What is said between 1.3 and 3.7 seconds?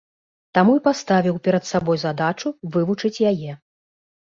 перад сабой задачу вывучыць яе.